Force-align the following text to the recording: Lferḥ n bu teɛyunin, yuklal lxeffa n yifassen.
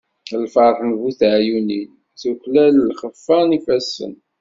Lferḥ 0.43 0.77
n 0.83 0.89
bu 0.99 1.09
teɛyunin, 1.19 1.91
yuklal 2.21 2.75
lxeffa 2.89 3.37
n 3.47 3.55
yifassen. 3.55 4.13